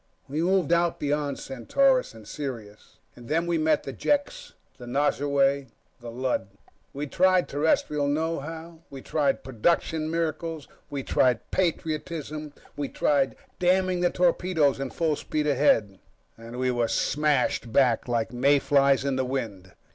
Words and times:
We 0.27 0.41
moved 0.41 0.73
out 0.73 0.99
beyond 0.99 1.37
Centaurus, 1.37 2.15
and 2.15 2.27
Sirius, 2.27 2.97
and 3.15 3.27
then 3.29 3.45
we 3.45 3.59
met 3.59 3.83
the 3.83 3.93
Jeks, 3.93 4.53
the 4.79 4.87
Nosurwey, 4.87 5.67
the 5.99 6.09
Lud. 6.09 6.47
We 6.91 7.05
tried 7.05 7.47
Terrestrial 7.47 8.07
know 8.07 8.39
how, 8.39 8.79
we 8.89 9.03
tried 9.03 9.43
Production 9.43 10.09
Miracles, 10.09 10.67
we 10.89 11.03
tried 11.03 11.51
patriotism, 11.51 12.51
we 12.75 12.89
tried 12.89 13.35
damning 13.59 13.99
the 14.01 14.09
torpedoes 14.09 14.79
and 14.79 14.91
full 14.91 15.15
speed 15.15 15.45
ahead... 15.45 15.99
and 16.35 16.57
we 16.57 16.71
were 16.71 16.87
smashed 16.87 17.71
back 17.71 18.07
like 18.07 18.33
mayflies 18.33 19.05
in 19.05 19.17
the 19.17 19.23
wind. 19.25 19.71